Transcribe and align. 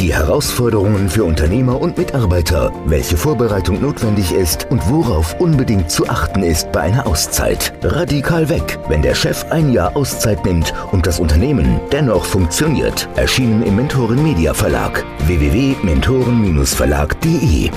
die 0.00 0.14
Herausforderungen 0.14 1.08
für 1.08 1.24
Unternehmer 1.24 1.80
und 1.80 1.98
Mitarbeiter, 1.98 2.72
welche 2.86 3.16
Vorbereitung 3.16 3.80
notwendig 3.80 4.32
ist 4.32 4.66
und 4.70 4.88
worauf 4.88 5.38
unbedingt 5.40 5.90
zu 5.90 6.08
achten 6.08 6.42
ist 6.42 6.70
bei 6.72 6.80
einer 6.82 7.06
Auszeit. 7.06 7.72
Radikal 7.82 8.48
weg, 8.48 8.78
wenn 8.88 9.02
der 9.02 9.14
Chef 9.14 9.44
ein 9.50 9.72
Jahr 9.72 9.96
Auszeit 9.96 10.44
nimmt 10.44 10.74
und 10.92 11.06
das 11.06 11.18
Unternehmen 11.18 11.80
dennoch 11.92 12.24
funktioniert. 12.24 13.08
Erschienen 13.16 13.62
im 13.62 13.76
Mentoren 13.76 14.22
Media 14.22 14.54
Verlag 14.54 15.04
www.mentoren-verlag.de 15.26 17.70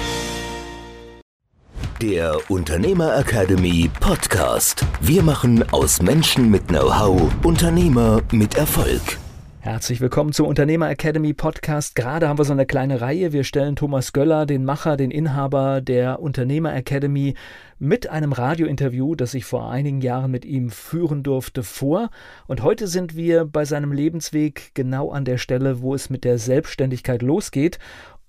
der 2.02 2.40
Unternehmer 2.49 3.16
Academy 3.16 3.88
Podcast. 3.99 4.84
Wir 5.02 5.22
machen 5.22 5.63
aus 5.72 6.02
Menschen 6.02 6.49
mit 6.49 6.70
Know-how 6.70 7.31
Unternehmer 7.44 8.22
mit 8.31 8.55
Erfolg. 8.55 9.20
Herzlich 9.63 10.01
willkommen 10.01 10.33
zum 10.33 10.47
Unternehmer 10.47 10.89
Academy 10.89 11.35
Podcast. 11.35 11.93
Gerade 11.93 12.27
haben 12.27 12.39
wir 12.39 12.45
so 12.45 12.51
eine 12.51 12.65
kleine 12.65 12.99
Reihe. 12.99 13.31
Wir 13.31 13.43
stellen 13.43 13.75
Thomas 13.75 14.11
Göller, 14.11 14.47
den 14.47 14.65
Macher, 14.65 14.97
den 14.97 15.11
Inhaber 15.11 15.81
der 15.81 16.20
Unternehmer 16.20 16.73
Academy, 16.73 17.35
mit 17.77 18.09
einem 18.09 18.34
Radiointerview, 18.34 19.13
das 19.13 19.35
ich 19.35 19.45
vor 19.45 19.70
einigen 19.70 20.01
Jahren 20.01 20.31
mit 20.31 20.45
ihm 20.45 20.71
führen 20.71 21.21
durfte, 21.21 21.61
vor. 21.61 22.09
Und 22.47 22.63
heute 22.63 22.87
sind 22.87 23.15
wir 23.15 23.45
bei 23.45 23.63
seinem 23.63 23.91
Lebensweg 23.91 24.71
genau 24.73 25.11
an 25.11 25.25
der 25.25 25.37
Stelle, 25.37 25.84
wo 25.84 25.93
es 25.93 26.09
mit 26.09 26.23
der 26.23 26.39
Selbstständigkeit 26.39 27.21
losgeht. 27.21 27.77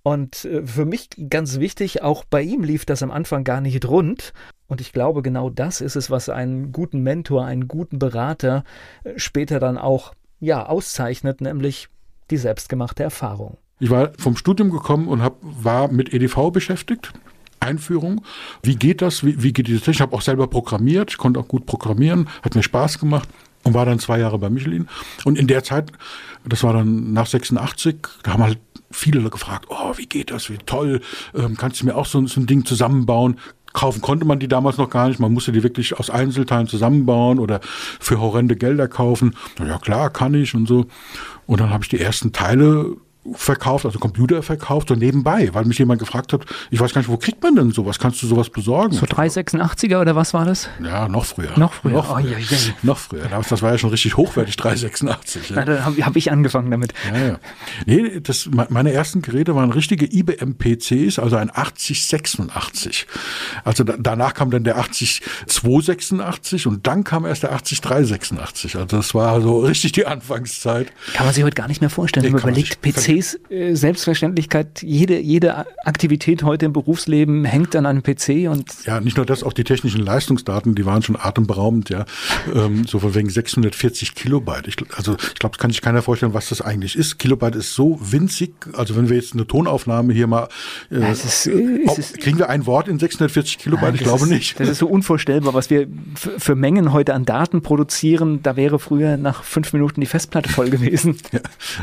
Und 0.02 0.44
äh, 0.44 0.66
für 0.66 0.84
mich 0.84 1.08
ganz 1.30 1.58
wichtig, 1.60 2.02
auch 2.02 2.24
bei 2.24 2.42
ihm 2.42 2.62
lief 2.62 2.84
das 2.84 3.02
am 3.02 3.10
Anfang 3.10 3.42
gar 3.42 3.62
nicht 3.62 3.88
rund. 3.88 4.34
Und 4.66 4.82
ich 4.82 4.92
glaube, 4.92 5.22
genau 5.22 5.48
das 5.48 5.80
ist 5.80 5.96
es, 5.96 6.10
was 6.10 6.28
einen 6.28 6.72
guten 6.72 7.02
Mentor, 7.02 7.46
einen 7.46 7.68
guten 7.68 7.98
Berater 7.98 8.64
äh, 9.04 9.14
später 9.16 9.60
dann 9.60 9.78
auch 9.78 10.12
ja, 10.42 10.66
auszeichnet, 10.66 11.40
nämlich 11.40 11.88
die 12.30 12.36
selbstgemachte 12.36 13.02
Erfahrung. 13.04 13.58
Ich 13.78 13.90
war 13.90 14.10
vom 14.18 14.36
Studium 14.36 14.70
gekommen 14.70 15.08
und 15.08 15.22
hab, 15.22 15.36
war 15.40 15.88
mit 15.88 16.12
EDV 16.12 16.50
beschäftigt. 16.50 17.12
Einführung. 17.60 18.24
Wie 18.62 18.74
geht 18.74 19.02
das? 19.02 19.24
Wie, 19.24 19.40
wie 19.40 19.52
geht 19.52 19.68
diese? 19.68 19.92
Ich 19.92 20.00
habe 20.00 20.16
auch 20.16 20.20
selber 20.20 20.48
programmiert. 20.48 21.12
Ich 21.12 21.18
konnte 21.18 21.38
auch 21.38 21.46
gut 21.46 21.64
programmieren. 21.64 22.28
Hat 22.42 22.56
mir 22.56 22.62
Spaß 22.64 22.98
gemacht 22.98 23.28
und 23.62 23.74
war 23.74 23.86
dann 23.86 24.00
zwei 24.00 24.18
Jahre 24.18 24.38
bei 24.38 24.50
Michelin. 24.50 24.88
Und 25.24 25.38
in 25.38 25.46
der 25.46 25.62
Zeit, 25.62 25.92
das 26.44 26.64
war 26.64 26.72
dann 26.72 27.12
nach 27.12 27.26
86, 27.26 27.96
da 28.24 28.32
haben 28.32 28.42
halt 28.42 28.58
viele 28.90 29.30
gefragt, 29.30 29.66
oh, 29.68 29.96
wie 29.96 30.06
geht 30.06 30.32
das, 30.32 30.50
wie 30.50 30.58
toll, 30.58 31.00
ähm, 31.34 31.56
kannst 31.56 31.80
du 31.80 31.86
mir 31.86 31.94
auch 31.94 32.06
so, 32.06 32.26
so 32.26 32.40
ein 32.40 32.46
Ding 32.46 32.64
zusammenbauen? 32.64 33.38
Kaufen 33.72 34.02
konnte 34.02 34.24
man 34.24 34.38
die 34.38 34.48
damals 34.48 34.76
noch 34.76 34.90
gar 34.90 35.08
nicht. 35.08 35.20
Man 35.20 35.32
musste 35.32 35.52
die 35.52 35.62
wirklich 35.62 35.98
aus 35.98 36.10
Einzelteilen 36.10 36.66
zusammenbauen 36.66 37.38
oder 37.38 37.60
für 37.62 38.20
horrende 38.20 38.56
Gelder 38.56 38.88
kaufen. 38.88 39.34
Ja 39.58 39.78
klar, 39.78 40.10
kann 40.10 40.34
ich 40.34 40.54
und 40.54 40.66
so. 40.66 40.86
Und 41.46 41.60
dann 41.60 41.70
habe 41.70 41.84
ich 41.84 41.88
die 41.88 42.00
ersten 42.00 42.32
Teile 42.32 42.96
verkauft, 43.34 43.86
also 43.86 44.00
Computer 44.00 44.42
verkauft, 44.42 44.88
so 44.88 44.94
nebenbei, 44.94 45.50
weil 45.52 45.64
mich 45.64 45.78
jemand 45.78 46.00
gefragt 46.00 46.32
hat, 46.32 46.44
ich 46.70 46.80
weiß 46.80 46.92
gar 46.92 47.00
nicht, 47.00 47.08
wo 47.08 47.16
kriegt 47.16 47.40
man 47.42 47.54
denn 47.54 47.70
sowas? 47.70 47.98
Kannst 47.98 48.20
du 48.22 48.26
sowas 48.26 48.50
besorgen? 48.50 48.94
So 48.94 49.06
386er 49.06 50.00
oder 50.00 50.16
was 50.16 50.34
war 50.34 50.44
das? 50.44 50.68
Ja, 50.82 51.08
noch 51.08 51.24
früher. 51.24 51.56
Noch 51.56 51.72
früher. 51.72 51.92
Noch 51.92 52.06
früher. 52.06 52.24
Oh, 52.24 52.28
ja, 52.28 52.38
ja. 52.38 52.58
Noch 52.82 52.98
früher. 52.98 53.28
Das 53.48 53.62
war 53.62 53.70
ja 53.70 53.78
schon 53.78 53.90
richtig 53.90 54.16
hochwertig, 54.16 54.56
386. 54.56 55.50
Ja. 55.50 55.56
Na, 55.56 55.64
da 55.64 55.84
habe 55.84 56.04
hab 56.04 56.16
ich 56.16 56.32
angefangen 56.32 56.70
damit. 56.70 56.94
Ja, 57.12 57.26
ja. 57.26 57.38
Nee, 57.86 58.20
das, 58.20 58.48
meine 58.68 58.92
ersten 58.92 59.22
Geräte 59.22 59.54
waren 59.54 59.70
richtige 59.70 60.06
IBM-PCs, 60.06 61.20
also 61.20 61.36
ein 61.36 61.50
8086. 61.54 63.06
Also 63.62 63.84
da, 63.84 63.94
danach 63.98 64.34
kam 64.34 64.50
dann 64.50 64.64
der 64.64 64.78
80286 64.78 66.66
und 66.66 66.86
dann 66.88 67.04
kam 67.04 67.24
erst 67.24 67.44
der 67.44 67.52
80386. 67.52 68.74
Also 68.76 68.96
das 68.96 69.14
war 69.14 69.40
so 69.40 69.60
richtig 69.60 69.92
die 69.92 70.06
Anfangszeit. 70.06 70.92
Kann 71.14 71.26
man 71.26 71.34
sich 71.34 71.44
heute 71.44 71.54
gar 71.54 71.68
nicht 71.68 71.80
mehr 71.80 71.90
vorstellen, 71.90 72.24
wenn 72.24 72.32
man 72.32 72.42
überlegt, 72.42 72.82
PC 72.82 73.11
PCs, 73.12 73.38
äh, 73.50 73.74
Selbstverständlichkeit, 73.74 74.82
jede, 74.82 75.18
jede 75.18 75.66
Aktivität 75.84 76.42
heute 76.42 76.66
im 76.66 76.72
Berufsleben 76.72 77.44
hängt 77.44 77.76
an 77.76 77.86
einem 77.86 78.02
PC 78.02 78.48
und. 78.48 78.84
Ja, 78.84 79.00
nicht 79.00 79.16
nur 79.16 79.26
das, 79.26 79.42
auch 79.42 79.52
die 79.52 79.64
technischen 79.64 80.00
Leistungsdaten, 80.00 80.74
die 80.74 80.86
waren 80.86 81.02
schon 81.02 81.16
atemberaubend, 81.18 81.90
ja. 81.90 82.04
Ähm, 82.54 82.84
so 82.86 82.98
von 82.98 83.14
wegen 83.14 83.28
640 83.28 84.14
Kilobyte. 84.14 84.68
Ich, 84.68 84.76
also, 84.96 85.16
ich 85.16 85.34
glaube, 85.34 85.58
kann 85.58 85.70
sich 85.70 85.80
keiner 85.80 86.02
vorstellen, 86.02 86.34
was 86.34 86.48
das 86.48 86.60
eigentlich 86.60 86.96
ist. 86.96 87.18
Kilobyte 87.18 87.56
ist 87.56 87.74
so 87.74 87.98
winzig. 88.00 88.52
Also, 88.72 88.96
wenn 88.96 89.08
wir 89.08 89.16
jetzt 89.16 89.34
eine 89.34 89.46
Tonaufnahme 89.46 90.12
hier 90.12 90.26
mal, 90.26 90.48
äh, 90.90 91.00
ja, 91.00 91.08
ist, 91.08 91.48
ob, 91.86 91.98
ist, 91.98 92.18
kriegen 92.18 92.38
wir 92.38 92.48
ein 92.48 92.66
Wort 92.66 92.88
in 92.88 92.98
640 92.98 93.58
Kilobyte? 93.58 93.82
Nein, 93.84 93.94
ich 93.96 94.02
glaube 94.02 94.24
ist, 94.24 94.30
nicht. 94.30 94.60
Das 94.60 94.68
ist 94.68 94.78
so 94.78 94.86
unvorstellbar, 94.86 95.54
was 95.54 95.70
wir 95.70 95.88
für 96.14 96.54
Mengen 96.54 96.92
heute 96.92 97.14
an 97.14 97.24
Daten 97.24 97.62
produzieren. 97.62 98.42
Da 98.42 98.56
wäre 98.56 98.78
früher 98.78 99.16
nach 99.16 99.42
fünf 99.42 99.72
Minuten 99.72 100.00
die 100.00 100.06
Festplatte 100.06 100.48
voll 100.48 100.70
gewesen. 100.70 101.16
ja, 101.32 101.40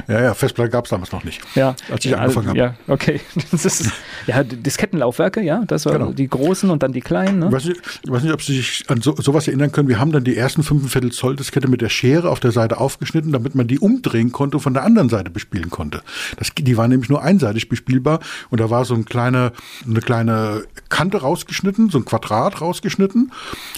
ja, 0.08 0.22
ja 0.22 0.34
Festplatte 0.34 0.70
gab 0.70 0.86
es 0.86 0.92
damals 0.92 1.12
noch 1.12 1.19
nicht. 1.24 1.42
Ja, 1.56 1.76
als 1.92 2.06
ich 2.06 2.12
ja, 2.12 2.18
angefangen 2.18 2.50
habe. 2.50 2.58
Ja, 2.58 2.76
okay. 2.88 3.22
Das 3.52 3.66
ist, 3.66 3.92
ja, 4.28 4.44
Diskettenlaufwerke, 4.44 5.42
ja, 5.42 5.64
das 5.66 5.86
waren 5.86 6.00
genau. 6.00 6.12
die 6.12 6.28
großen 6.28 6.70
und 6.70 6.84
dann 6.84 6.94
die 6.94 7.02
kleinen. 7.02 7.40
Ne? 7.40 7.48
Ich, 7.48 7.54
weiß 7.54 7.66
nicht, 7.66 7.82
ich 8.04 8.12
weiß 8.12 8.24
nicht, 8.24 8.34
ob 8.34 8.42
Sie 8.42 8.58
sich 8.58 8.84
an 8.88 9.02
so, 9.02 9.16
sowas 9.16 9.48
erinnern 9.48 9.72
können. 9.72 9.88
Wir 9.88 10.00
haben 10.00 10.12
dann 10.12 10.24
die 10.24 10.38
ersten 10.38 10.64
5 10.64 11.12
Zoll 11.12 11.36
Diskette 11.36 11.68
mit 11.68 11.82
der 11.82 11.90
Schere 11.90 12.30
auf 12.30 12.40
der 12.40 12.52
Seite 12.52 12.78
aufgeschnitten, 12.78 13.32
damit 13.32 13.56
man 13.56 13.68
die 13.68 13.80
umdrehen 13.80 14.32
konnte 14.32 14.58
und 14.58 14.64
von 14.64 14.74
der 14.74 14.84
anderen 14.84 15.10
Seite 15.10 15.30
bespielen 15.30 15.70
konnte. 15.70 16.02
Das, 16.38 16.52
die 16.56 16.78
waren 16.78 16.90
nämlich 16.90 17.10
nur 17.10 17.22
einseitig 17.22 17.70
bespielbar 17.70 18.20
und 18.50 18.60
da 18.60 18.70
war 18.70 18.86
so 18.86 18.94
ein 18.94 19.06
kleine, 19.06 19.52
eine 19.86 20.02
kleine 20.02 20.64
Kante 20.90 21.22
rausgeschnitten, 21.22 21.90
so 21.90 21.98
ein 21.98 22.06
Quadrat 22.06 22.62
rausgeschnitten 22.62 23.32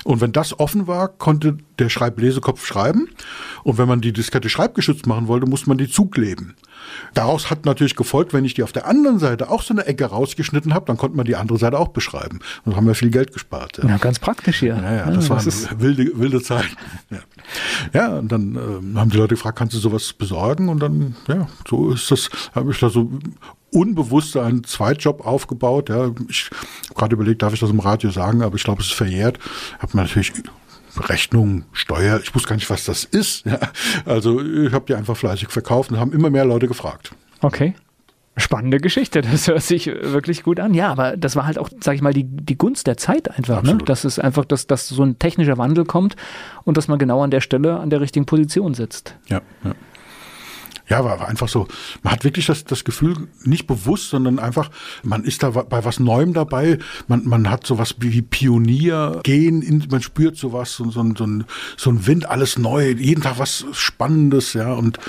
und 0.03 0.21
wenn 0.21 0.31
das 0.31 0.59
offen 0.59 0.87
war, 0.87 1.07
konnte 1.07 1.57
der 1.79 1.89
Schreiblesekopf 1.89 2.65
schreiben 2.65 3.09
und 3.63 3.77
wenn 3.77 3.87
man 3.87 4.01
die 4.01 4.13
Diskette 4.13 4.49
schreibgeschützt 4.49 5.07
machen 5.07 5.27
wollte, 5.27 5.47
musste 5.47 5.69
man 5.69 5.77
die 5.77 5.89
zukleben. 5.89 6.55
Daraus 7.13 7.49
hat 7.49 7.65
natürlich 7.65 7.95
gefolgt, 7.95 8.33
wenn 8.33 8.45
ich 8.45 8.53
die 8.53 8.63
auf 8.63 8.71
der 8.71 8.87
anderen 8.87 9.19
Seite 9.19 9.49
auch 9.49 9.61
so 9.61 9.73
eine 9.73 9.85
Ecke 9.85 10.05
rausgeschnitten 10.05 10.73
habe, 10.73 10.85
dann 10.85 10.97
konnte 10.97 11.17
man 11.17 11.25
die 11.25 11.35
andere 11.35 11.57
Seite 11.57 11.77
auch 11.79 11.89
beschreiben. 11.89 12.39
Und 12.65 12.75
haben 12.75 12.87
wir 12.87 12.95
viel 12.95 13.11
Geld 13.11 13.33
gespart. 13.33 13.77
Ja, 13.77 13.89
ja 13.89 13.97
ganz 13.97 14.19
praktisch 14.19 14.59
hier. 14.59 14.75
Ja, 14.75 14.93
ja, 14.93 15.11
das 15.11 15.25
ja, 15.25 15.35
waren 15.35 15.45
das 15.45 15.79
wilde, 15.79 16.11
wilde 16.15 16.41
Zeiten. 16.41 16.75
Ja, 17.09 17.19
ja 17.93 18.19
und 18.19 18.31
dann 18.31 18.55
äh, 18.55 18.97
haben 18.97 19.09
die 19.09 19.17
Leute 19.17 19.35
gefragt, 19.35 19.57
kannst 19.57 19.73
du 19.75 19.79
sowas 19.79 20.13
besorgen? 20.13 20.69
Und 20.69 20.79
dann, 20.79 21.15
ja, 21.27 21.47
so 21.67 21.91
ist 21.91 22.09
das, 22.11 22.29
habe 22.53 22.71
ich 22.71 22.79
da 22.79 22.89
so 22.89 23.09
unbewusst 23.73 24.35
einen 24.37 24.63
Zweitjob 24.63 25.25
aufgebaut. 25.25 25.89
Ja, 25.89 26.11
ich 26.29 26.49
habe 26.89 26.95
gerade 26.95 27.15
überlegt, 27.15 27.41
darf 27.41 27.53
ich 27.53 27.59
das 27.59 27.69
im 27.69 27.79
Radio 27.79 28.11
sagen, 28.11 28.41
aber 28.41 28.55
ich 28.55 28.63
glaube, 28.63 28.81
es 28.81 28.87
ist 28.87 28.93
verjährt. 28.93 29.39
Habe 29.79 29.97
mir 29.97 30.03
natürlich 30.03 30.33
Rechnung, 30.97 31.65
Steuer, 31.71 32.19
ich 32.21 32.33
wusste 32.33 32.49
gar 32.49 32.55
nicht, 32.55 32.69
was 32.69 32.85
das 32.85 33.03
ist. 33.03 33.45
Ja, 33.45 33.59
also 34.05 34.41
ich 34.41 34.73
habe 34.73 34.85
die 34.87 34.95
einfach 34.95 35.17
fleißig 35.17 35.49
verkauft 35.49 35.91
und 35.91 35.99
haben 35.99 36.11
immer 36.11 36.29
mehr 36.29 36.45
Leute 36.45 36.67
gefragt. 36.67 37.11
Okay. 37.41 37.75
Spannende 38.37 38.77
Geschichte, 38.77 39.21
das 39.21 39.47
hört 39.47 39.61
sich 39.61 39.87
wirklich 39.87 40.43
gut 40.43 40.61
an. 40.61 40.73
Ja, 40.73 40.89
aber 40.89 41.17
das 41.17 41.35
war 41.35 41.45
halt 41.45 41.59
auch, 41.59 41.69
sag 41.81 41.95
ich 41.95 42.01
mal, 42.01 42.13
die, 42.13 42.23
die 42.23 42.57
Gunst 42.57 42.87
der 42.87 42.95
Zeit 42.95 43.29
einfach, 43.29 43.61
ne? 43.61 43.77
Dass 43.77 44.05
es 44.05 44.19
einfach, 44.19 44.45
dass, 44.45 44.67
dass 44.67 44.87
so 44.87 45.03
ein 45.03 45.19
technischer 45.19 45.57
Wandel 45.57 45.83
kommt 45.83 46.15
und 46.63 46.77
dass 46.77 46.87
man 46.87 46.97
genau 46.97 47.21
an 47.21 47.29
der 47.29 47.41
Stelle, 47.41 47.77
an 47.77 47.89
der 47.89 47.99
richtigen 47.99 48.25
Position 48.25 48.73
sitzt. 48.73 49.17
Ja, 49.27 49.41
ja. 49.65 49.73
Ja, 50.91 51.05
war, 51.05 51.21
war 51.21 51.29
einfach 51.29 51.47
so. 51.47 51.69
Man 52.03 52.11
hat 52.11 52.25
wirklich 52.25 52.47
das, 52.47 52.65
das 52.65 52.83
Gefühl, 52.83 53.15
nicht 53.45 53.65
bewusst, 53.65 54.09
sondern 54.09 54.39
einfach, 54.39 54.69
man 55.03 55.23
ist 55.23 55.41
da 55.41 55.51
bei 55.51 55.85
was 55.85 56.01
Neuem 56.01 56.33
dabei. 56.33 56.79
Man, 57.07 57.23
man 57.25 57.49
hat 57.49 57.65
sowas 57.65 57.95
wie 57.99 58.21
Pionier 58.21 59.21
gehen, 59.23 59.87
man 59.89 60.01
spürt 60.01 60.35
sowas, 60.35 60.75
so, 60.75 60.91
so, 60.91 61.01
so, 61.15 61.25
ein, 61.25 61.45
so 61.77 61.91
ein 61.91 62.07
Wind, 62.07 62.29
alles 62.29 62.59
neu, 62.59 62.89
jeden 62.89 63.21
Tag 63.21 63.39
was 63.39 63.65
Spannendes, 63.71 64.51
ja. 64.51 64.73
Und 64.73 64.99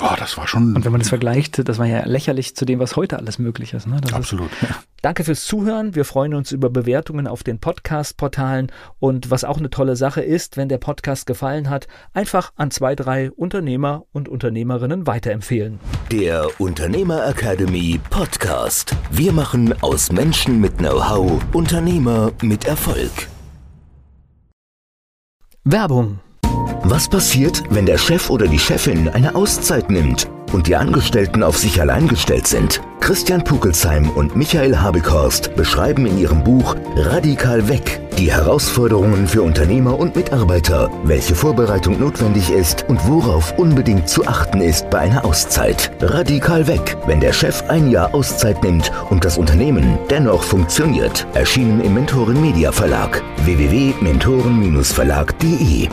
oh, 0.00 0.14
das 0.18 0.36
war 0.36 0.48
schon. 0.48 0.74
Und 0.74 0.84
wenn 0.84 0.90
man 0.90 1.00
das 1.00 1.10
vergleicht, 1.10 1.68
das 1.68 1.78
war 1.78 1.86
ja 1.86 2.04
lächerlich 2.06 2.56
zu 2.56 2.64
dem, 2.64 2.80
was 2.80 2.96
heute 2.96 3.16
alles 3.16 3.38
möglich 3.38 3.72
ist. 3.72 3.86
Ne? 3.86 4.00
Das 4.02 4.12
Absolut. 4.12 4.50
Ist, 4.54 4.62
ja. 4.68 4.82
Danke 5.02 5.24
fürs 5.24 5.44
Zuhören. 5.44 5.94
Wir 5.94 6.04
freuen 6.04 6.34
uns 6.34 6.52
über 6.52 6.68
Bewertungen 6.68 7.26
auf 7.26 7.42
den 7.42 7.58
Podcast-Portalen. 7.58 8.70
Und 8.98 9.30
was 9.30 9.44
auch 9.44 9.56
eine 9.56 9.70
tolle 9.70 9.96
Sache 9.96 10.20
ist, 10.20 10.58
wenn 10.58 10.68
der 10.68 10.76
Podcast 10.76 11.26
gefallen 11.26 11.70
hat, 11.70 11.88
einfach 12.12 12.52
an 12.56 12.70
zwei, 12.70 12.94
drei 12.94 13.30
Unternehmer 13.30 14.04
und 14.12 14.28
Unternehmerinnen 14.28 15.06
weiterempfehlen. 15.20 15.78
Der 16.10 16.48
Unternehmer 16.58 17.26
Academy 17.28 18.00
Podcast. 18.08 18.96
Wir 19.10 19.32
machen 19.32 19.74
aus 19.82 20.10
Menschen 20.10 20.60
mit 20.60 20.78
Know-how 20.78 21.42
Unternehmer 21.52 22.32
mit 22.42 22.64
Erfolg. 22.64 23.28
Werbung. 25.64 26.20
Was 26.84 27.08
passiert, 27.08 27.62
wenn 27.68 27.84
der 27.84 27.98
Chef 27.98 28.30
oder 28.30 28.48
die 28.48 28.58
Chefin 28.58 29.08
eine 29.08 29.34
Auszeit 29.34 29.90
nimmt? 29.90 30.28
und 30.52 30.66
die 30.66 30.74
Angestellten 30.74 31.44
auf 31.44 31.56
sich 31.56 31.80
allein 31.80 32.08
gestellt 32.08 32.48
sind. 32.48 32.80
Christian 32.98 33.44
Pukelsheim 33.44 34.10
und 34.10 34.34
Michael 34.34 34.76
Habekorst 34.76 35.54
beschreiben 35.54 36.06
in 36.06 36.18
ihrem 36.18 36.42
Buch 36.42 36.74
Radikal 36.96 37.68
weg 37.68 38.00
Die 38.20 38.30
Herausforderungen 38.30 39.26
für 39.26 39.40
Unternehmer 39.40 39.98
und 39.98 40.14
Mitarbeiter, 40.14 40.90
welche 41.04 41.34
Vorbereitung 41.34 41.98
notwendig 41.98 42.50
ist 42.50 42.84
und 42.86 43.08
worauf 43.08 43.58
unbedingt 43.58 44.10
zu 44.10 44.26
achten 44.26 44.60
ist 44.60 44.90
bei 44.90 44.98
einer 44.98 45.24
Auszeit. 45.24 45.90
Radikal 46.02 46.66
weg, 46.66 46.98
wenn 47.06 47.20
der 47.20 47.32
Chef 47.32 47.64
ein 47.68 47.90
Jahr 47.90 48.14
Auszeit 48.14 48.62
nimmt 48.62 48.92
und 49.08 49.24
das 49.24 49.38
Unternehmen 49.38 49.98
dennoch 50.10 50.42
funktioniert. 50.42 51.26
Erschienen 51.32 51.80
im 51.80 51.94
Mentoren 51.94 52.38
Media 52.42 52.72
Verlag 52.72 53.22
www.mentoren-verlag.de 53.46 55.88